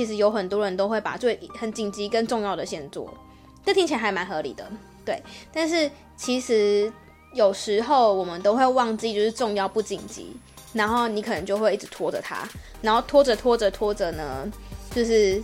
[0.00, 3.12] 其实有很多人都会把最很紧急跟重要的先做，
[3.66, 4.66] 这听起来还蛮合理的，
[5.04, 5.22] 对。
[5.52, 6.90] 但是其实
[7.34, 10.34] 有时候我们都会忘记，就是重要不紧急，
[10.72, 12.48] 然后你可能就会一直拖着它，
[12.80, 14.50] 然后拖着拖着拖着呢，
[14.94, 15.42] 就是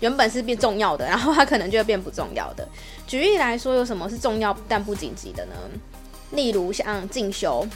[0.00, 2.68] 原本是变重要的，然后它可能就会变不重要的。
[3.06, 5.54] 举例来说，有什么是重要但不紧急的呢？
[6.32, 7.66] 例如像进修。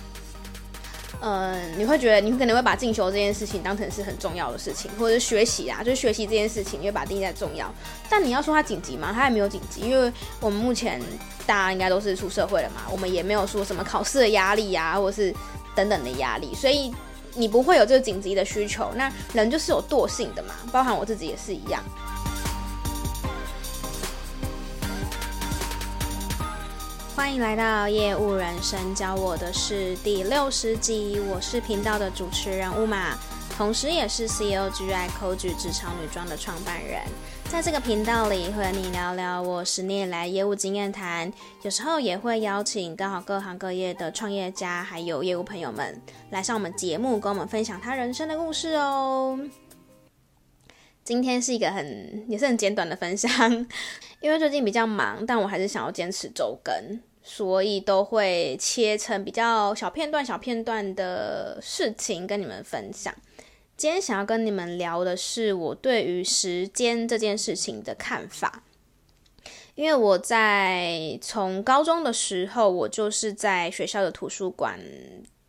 [1.22, 7.72] 嗯，你会觉得你可能会把进修这件事情当成是很重要的事情，或者是学习啊，就是学习这件事情，你会把它定义在重要。
[8.08, 9.12] 但你要说它紧急吗？
[9.14, 11.00] 它也没有紧急，因为我们目前
[11.46, 15.34] 大家应该都是出社会了嘛，我们也没有说什么考试的压力啊，或是
[15.74, 16.94] 等等的压力，所以
[17.34, 18.92] 你不会有这个紧急的需求。
[18.94, 21.82] 那人就是有惰性的嘛，包含我自己也是一样。
[27.16, 33.14] 欢迎来到业务人生教我的是第六十集，我是频道的主持人 Uma，
[33.56, 37.00] 同时也是 C O G I c o g 职场女装的创办人。
[37.48, 49.40] 在这个频道里，和你聊聊我十年来业务经验谈，有时候也会邀请刚好各行各业的创业家还有业务朋友们来上我们节目，跟我们分享他人生的故事哦。
[51.02, 53.66] 今天是一个很也是很简短的分享。
[54.20, 56.74] 因为最近比较忙，但我还是想要坚持周更，
[57.28, 63.12] 所以都会切成比较小片段、小片段的事情跟你们分享。
[63.76, 68.62] 今天想要跟你们聊的是我对于时间这件事情的看法。
[69.74, 74.78] 因为我在从高中的时候，我就是在学校的图书馆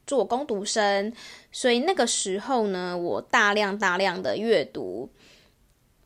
[0.07, 1.13] 做工读生，
[1.51, 5.11] 所以那个时候呢，我大量大量的阅读，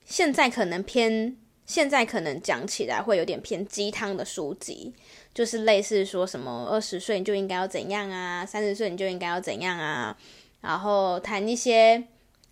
[0.03, 1.37] 现在可能偏。
[1.63, 4.93] 现在可能讲起来会有点偏鸡汤的书籍，
[5.33, 10.17] 就是类似说什么二十岁你就应该要怎样啊，三十岁你就应该要怎样啊，
[10.61, 12.03] 然后谈一些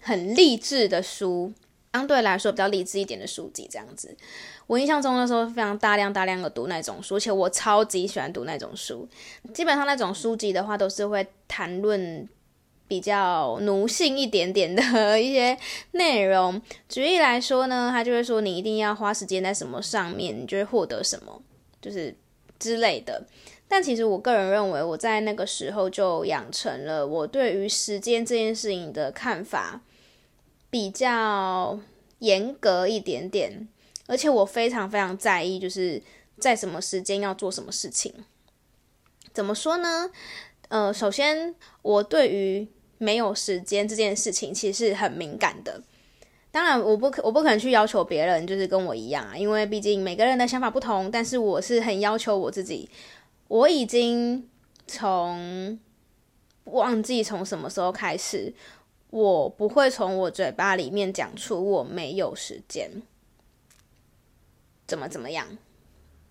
[0.02, 1.54] 很励志的书，
[1.94, 4.16] 相对来说比较励志一点的书籍这样子。
[4.68, 9.08] 我印象中的时候非常大量大量的读那种书，而且我超级喜欢读那种书。
[9.54, 12.28] 基本上那种书籍的话，都是会谈论。
[12.88, 14.82] 比较奴性一点点的
[15.22, 15.56] 一些
[15.92, 21.40] 内容，举例来说呢，他就会说你一定要花时间在什么上面，你就会获得什么，
[21.80, 22.16] 就是
[22.60, 23.26] 之类的。
[23.68, 29.82] 但其实我个人认为，我在那个时候就养成了我对于时间这件事情的看法
[30.70, 31.80] 比较
[32.18, 33.68] 严格一点点，
[34.08, 36.02] 而且我非常非常在意，就是
[36.40, 38.14] 在什么时间要做什么事情。
[39.32, 40.10] 怎么说呢？
[40.70, 41.54] 呃，首先
[41.84, 45.82] 我对于没有时间这件事情其实是很敏感的，
[46.52, 51.10] 当然我不可我不可能去要求别人就是跟我一样啊，因为毕竟每个人的想法不同。
[51.12, 52.90] 但是我是很要求我自己，
[53.48, 54.50] 我已经
[54.88, 55.80] 从
[56.66, 58.54] 忘记从什么时候开始，
[59.10, 62.90] 我不会从我嘴巴里面讲出我没有时间，
[64.88, 65.46] 怎么怎么样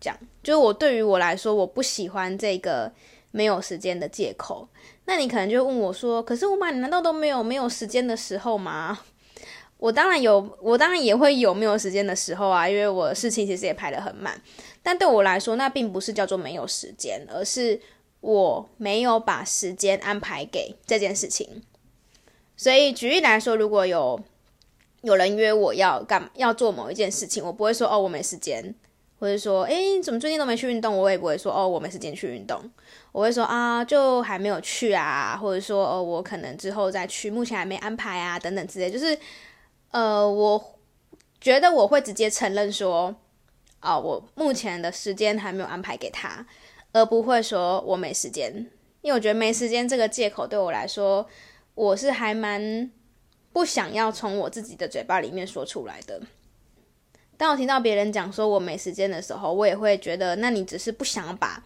[0.01, 2.93] 讲，就是我对于我来说，我不喜欢这个。
[3.31, 4.67] 没有时间的借口，
[5.05, 8.99] 那你可能就问我说：“可是我妈，你难道都没有没有时间的时候吗？”
[9.79, 14.41] 我当然有，我当然也会有没有时间的时候啊，因为我事情其实也排得很满。
[14.83, 17.81] 但对我来说，那并不是叫做没有时间，而是
[18.21, 21.63] 我没有把时间安排给这件事情。
[22.57, 24.21] 所以举例来说，如果有
[25.03, 28.75] 有人约我要干要做某一件事情，我不会说：“哦，我没时间。”
[29.21, 30.97] 或者说，诶，怎么最近都没去运动？
[30.97, 32.61] 我也不会说，哦，我没时间去运动。
[33.11, 38.89] 我会说啊，就还没有去啊，或者说，哦，我可能之后再去，目前还没安排啊，等等之类。
[38.89, 39.19] 就是，
[39.91, 40.79] 呃，我
[41.41, 43.15] 觉得我会直接承认说，
[43.81, 46.47] 哦，我目前的时间还没有安排给他，
[46.93, 48.71] 而不会说我没时间。
[49.01, 51.27] 因为我觉得没时间这个借口对我来说，
[51.75, 52.91] 我是还蛮
[53.53, 56.21] 不想要从我自己的嘴巴里面说出来的。
[57.37, 61.65] 当我听到别人讲说我没时间的时候，我也会觉得，那你只是不想把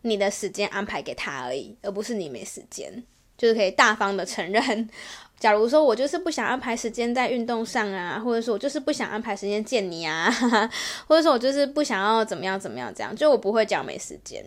[0.00, 3.04] 你的时间安排给他而已，而不是你没时间。
[3.42, 4.88] 就是可以大方的承认，
[5.36, 10.30] 假如说我就是不想安排时间在运动上啊，或者说我就是不想安排时间见你啊，
[11.08, 14.44] 或者说我就是不想要怎么样怎么样这样，就我不会讲没时间。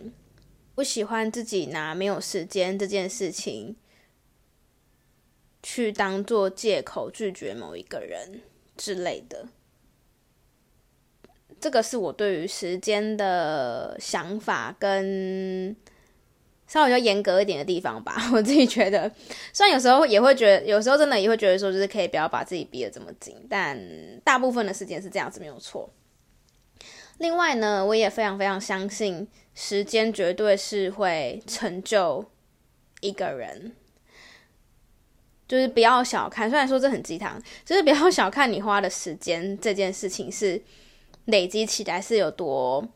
[0.74, 3.76] 不喜欢自己拿没有时间这件事情
[5.62, 8.40] 去当做借口拒绝某一个人
[8.78, 9.46] 之类的。
[11.60, 15.76] 这个是我对于时间的想法，跟
[16.66, 18.16] 稍微比较严格一点的地方吧。
[18.32, 19.10] 我自己觉得，
[19.52, 23.78] 虽然有时候也会觉得，有时候真的也会觉得说，就是可以不要把自己逼得这么紧，但
[24.24, 25.90] 大部分的时间是这样子，没有错。
[27.18, 32.24] 另外呢，我也非常非常相信，时间绝对是会成就
[33.00, 33.72] 一个人。
[35.48, 40.60] 就是不要小看，虽然说这很鸡汤，就是不要小看你花的时间这件事情是
[41.26, 42.86] 累积起来是有多。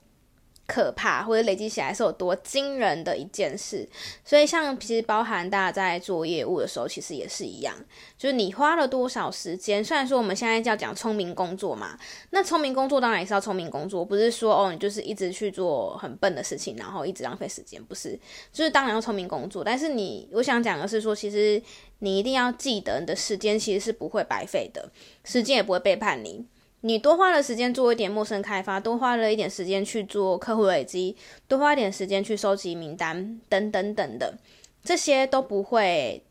[0.73, 3.89] 可怕，或者累积起来是有多惊人的一件事，
[4.25, 7.75] 所以像其实包含大家在做业务的时候，其实也是一样，
[8.17, 9.85] 就是你花了多少时间。
[9.85, 11.99] 虽然说我们现在要讲聪明工作嘛，
[12.31, 18.17] 那聪明工作当然也是要聪明工作，不是说哦你就是一直去做很笨的事情，然后一直浪费时间，不是，
[18.53, 19.65] 就是当然要聪明工作。
[19.65, 21.61] 但是你，我想讲的是说，其实
[21.99, 24.91] 你一定要记得，你的时间其实是不会白费的，
[25.25, 26.47] 时间也不会背叛你。
[26.83, 31.15] 你多花了时间做一点陌生开发，多花了一点时间去做客户累积，
[31.47, 34.39] 多花一点时间去收集名单，等等等的，
[34.83, 36.25] 这些都不会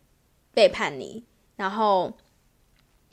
[0.51, 1.23] 背叛你。
[1.55, 2.13] 然后，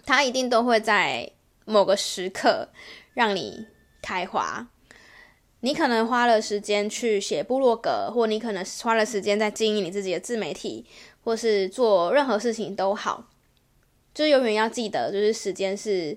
[0.06, 1.30] 他一定都会在
[1.66, 2.70] 某个时刻
[3.12, 3.66] 让你
[4.00, 4.68] 开花。
[5.60, 10.86] 你可能花了时间去写部落格，或你可能花了时间在经营你自己的自媒体，
[11.22, 13.28] 或是做任何事情都好，
[14.14, 16.16] 就永远要记得，就是时间是。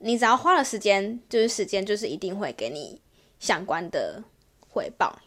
[0.00, 3.00] 你只要花了时间，就是时间，就是一定会给你
[3.40, 4.22] 相关的
[4.68, 5.18] 回报。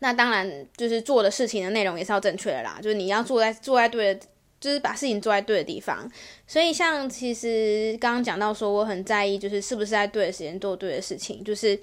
[0.00, 2.78] 那当然，就是做的事情的内容也是要正确的啦。
[2.82, 4.26] 就是你要做在做在对的，
[4.60, 6.10] 就是把事情做在对的地方。
[6.46, 11.42] 所以，像其实刚刚讲到说，我很在意，就是是不是在对的时间做对的事情。
[11.44, 11.76] 就是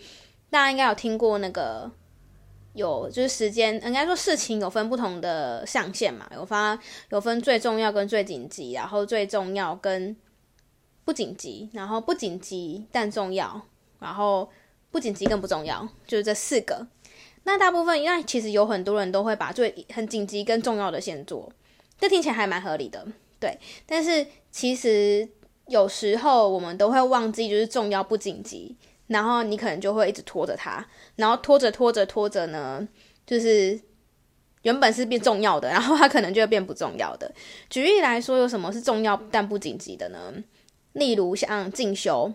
[0.49, 1.89] 大家应该有听过那个
[2.73, 6.77] 有，就是时间应该说事情有分不同的象限嘛，有分
[7.09, 10.15] 有分最重要跟最紧急，然后最重要跟。
[11.03, 13.61] 不紧急，然后不紧急但重要，
[13.99, 14.49] 然后
[14.91, 16.87] 不紧急更不重要，就是这四个。
[17.43, 21.51] 那大部分因为其实有很多人都会把最很紧急跟重要的先做，
[21.99, 23.05] 这听起来还蛮合理的，
[23.39, 23.57] 对。
[23.87, 25.27] 但是其实
[25.67, 28.75] 有时候我们都会忘记，就是重要不紧急，
[29.07, 32.87] 然后你可能就会一直拖着它，然后拖着拖着拖着呢，
[33.25, 33.79] 就是
[34.61, 37.33] 原本是变重要的，然后它可能就会变不重要的。
[37.71, 40.31] 举例来说，有什么是重要但不紧急的呢？
[40.93, 42.33] 例如像进修，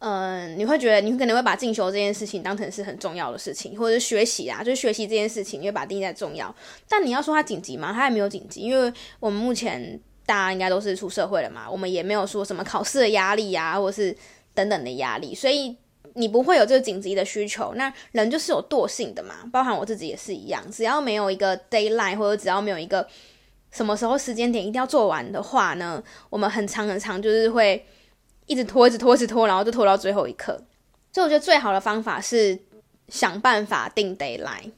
[0.00, 6.54] 嗯、你会觉得你可能会把进修这件事情当成是很重要的事情，或者是学习啊，就是学习这件事情，你会把它定义在重要。
[6.88, 7.92] 但你要说它紧急吗？
[7.92, 14.16] 它也没有紧急，因为我们目前大家应该都是出社会了嘛，我们也没有说什么考试的压力啊，或者是
[14.52, 15.76] 等等的压力，所以
[16.14, 17.72] 你不会有这个紧急的需求。
[17.76, 23.08] 那人就是有惰性的嘛，包含我自己也是一样，只要没有一个 deadline，或者只要没有一个。
[23.72, 26.00] 什么时候时间点一定要做完的话呢？
[26.30, 27.84] 我们很长很长，就是会
[28.46, 30.62] 一直拖，一直拖，一直拖，然后就拖到最后一刻。
[31.12, 32.58] 所以我觉得最好的方法是
[33.08, 34.70] 想办法定 deadline。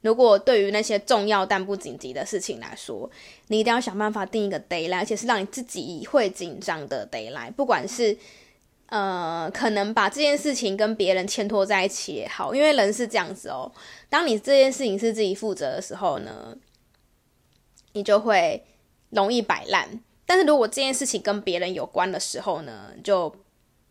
[0.00, 3.10] 如果对于那些重要但不紧急的事情来说，
[3.48, 7.52] 你一定要想办法定一个 deadline，而且是让你自己会紧张的 deadline。
[7.52, 8.16] 不管是
[8.86, 13.70] 呃，可能把这件事情跟别人牵拖在一起也好，因为人是这样子哦。
[14.08, 16.56] 当你这件事情是自己负责的时候呢，
[17.98, 18.64] 你就会
[19.10, 19.88] 容易摆烂，
[20.24, 23.34] 但是如果这件事情跟别人有关的时候呢，就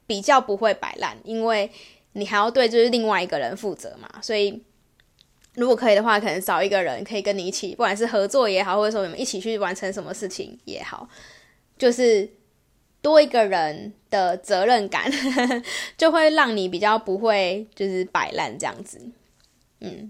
[0.06, 1.70] 比较不会摆烂，因为
[2.14, 4.10] 你还要对就是另外一个人负责嘛。
[4.22, 4.64] 所以
[5.56, 11.10] 如果可以的话，可能找一个人可以跟你一起，不管是合作也好，或者说你们一起去完成什么事情也好，
[11.78, 12.30] 就是
[13.02, 15.12] 多一个人的责任感，
[15.98, 19.02] 就会让你比较不会就是摆烂这样子，
[19.82, 20.10] 嗯。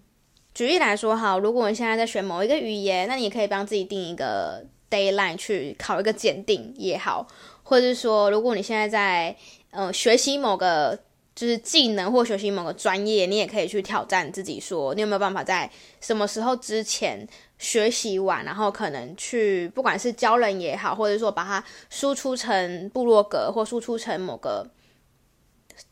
[0.58, 7.28] 举例来说，哈，如果你现在在学某一个语言，那你可以帮自己定一个 deadline 去考一个检定也好，
[7.62, 9.36] 或者是说，如果你现在在
[9.70, 10.98] 呃学习某个
[11.36, 15.70] 就是技能或学习某个专业，你也可以去挑战自己，说你有没有办法在
[16.02, 17.28] 什么时候之前
[17.60, 24.68] 学习完，然后可能去不管是教人也好，或者说把它输出成部落格或输出成某个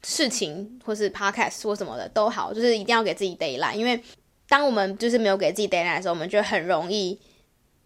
[0.01, 4.01] 事情，或是 podcast 或什么的都好，就是一定要给自己 deadline，因为。
[4.47, 7.19] 当我们就是没有给自己 deadline 的时候，我们就很容易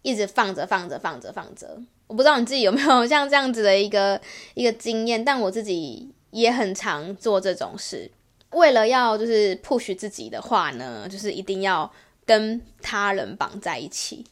[0.02, 1.80] 一直放着放着放着放着。
[2.06, 4.20] 我不知道你自己有没有像这样子的一个
[4.54, 8.10] 一个经验，但我自己也很常做这种事。
[8.50, 11.90] 为了要就是 push 自己的话呢，就是一定要
[12.26, 14.24] 跟他人绑在一起。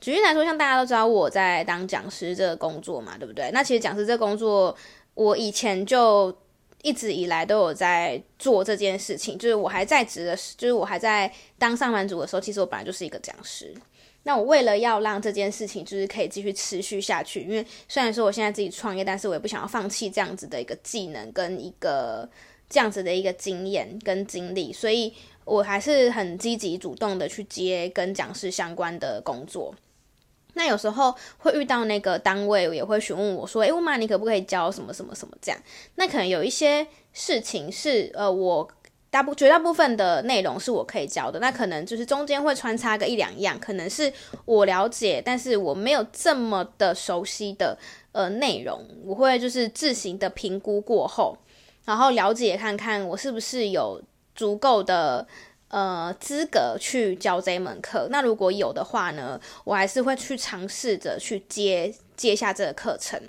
[0.00, 3.50] 举例来说，像大家都知道我在当讲师这个工作嘛，对不对？
[3.52, 4.76] 那其实讲师这工作，
[5.14, 6.36] 我以前就。
[6.82, 13.74] 一直以来都有在做这件事情，就是我还在职的时，就是我还在当上班族的时候，其实我本来就是一个讲师。
[14.22, 22.28] 那我为了要让这件事情就是可以继续持续下去，因为虽然说我现在自己创业，但是我也不想要放弃这样子的一个技能跟一个
[22.68, 25.12] 这样子的一个经验跟经历，所以
[25.46, 29.74] 我还是很积极主动的去接跟讲师相关的工作。
[30.54, 35.60] 那有时候会遇到那个单位，也会询问我说：“诶，乌玛，你可不可以教什么什么什么这样？”
[35.96, 38.68] 那可能有一些事情是呃，我
[39.10, 44.12] 大部绝大部分的内容是我可以教的，那可能就是中间会穿插个一两样，可能是
[44.44, 47.76] 我了解，但是我没有这么的熟悉的
[48.12, 51.36] 呃内容，我会就是自行的评估过后，
[51.84, 54.00] 然后了解看看我是不是有
[54.36, 55.26] 足够的
[55.70, 58.06] 呃资格去教这门课。
[58.10, 63.20] 那如果有的话呢，我还是会去尝试着去接接下这个课程。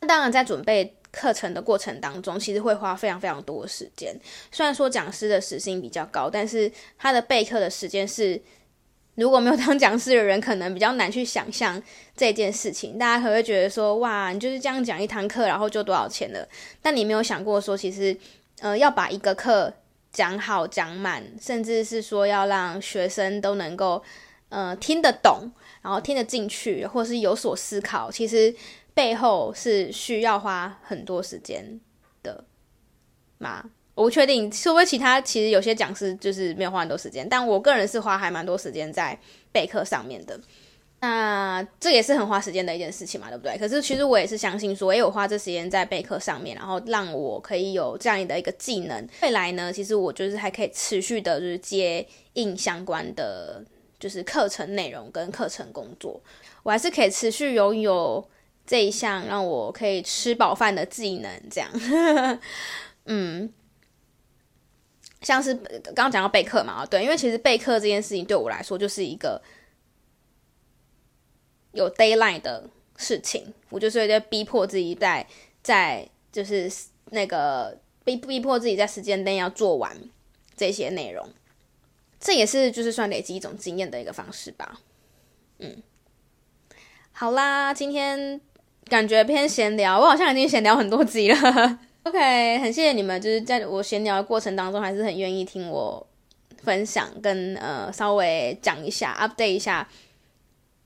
[0.00, 0.94] 那当然在准备。
[1.16, 4.12] 课程的过程当中，其实会花非常非常多的时间。
[4.50, 8.42] 虽然说讲师的时薪比较高，但是他的备课的时间是，
[9.14, 11.80] 如果没有当讲师的人，可能比较难去想象
[12.16, 12.98] 这件事情。
[12.98, 16.48] 大家可能会觉得说，哇，你就是这样讲一堂课，然后就多少钱了？
[16.82, 18.16] 但你没有想过说，其实，
[18.58, 19.72] 呃，要把一个课
[20.14, 24.02] 讲好、讲满，甚至是说要让学生都能够，
[24.48, 25.50] 呃，听得懂，
[25.82, 28.54] 然后听得进去，或是有所思考，其实。
[28.96, 31.80] 背后是需要花很多时间
[32.22, 32.44] 的
[33.38, 33.68] 吗？
[33.96, 39.18] 我不确定，会不会其他其实有些讲师就是没有花很多时间，但我个人是花还蛮多时间在
[39.50, 40.38] 备课上面的。
[41.00, 43.56] 那这也是很花时间的一件事情嘛，对不对？
[43.58, 53.62] 可是其实我也是相信说，诶，我花这时间在备课上面，然后让我可以有这样的一个技能，未来呢，其实我就是还可以持续的，就是接应相关的
[53.98, 56.20] 就是课程内容跟课程工作，
[56.62, 58.26] 我还是可以持续拥有。
[58.66, 61.70] 这一项让我可以吃饱饭的技能，这样，
[63.04, 63.52] 嗯，
[65.20, 69.38] 像是刚刚讲到备课嘛，对，因为其实备课这件事情对我来说就是一个
[71.74, 75.26] 有 deadline 的事情，我就是在逼迫自己在
[75.62, 76.70] 在就是
[77.10, 79.94] 那个逼逼迫自己在时间内要做完
[80.56, 81.28] 这些内容，
[82.18, 84.80] 这也是就是算累积一种经验的一个方式吧，
[85.58, 85.82] 嗯，
[87.12, 88.40] 好啦，今天。
[88.90, 91.78] 感觉偏闲聊，我好像已经闲聊很多集了。
[92.02, 96.06] OK，很谢谢你们，就是在我闲聊的过程当中，还是很愿意听我
[96.62, 99.88] 分享跟呃稍微讲一下，update 一下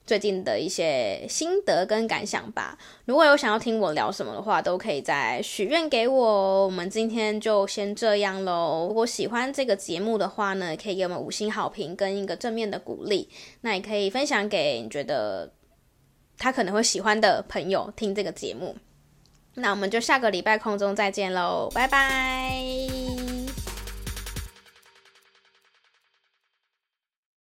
[0.08, 2.76] 最近的一些心得跟感想吧。
[3.04, 6.64] 如果有想要听我聊什么的话，都可以再许愿给我。
[6.64, 8.86] 我们今天就先这样喽。
[8.88, 13.28] 如果喜欢这个节目的话呢，可以给我们五星好评跟一个正面的鼓励。
[13.60, 15.52] 那也可以分享给你觉得。
[16.40, 18.76] 他可能会喜欢的朋友听这个节目，
[19.54, 23.07] 那我们就下个礼拜空中再见喽，拜拜。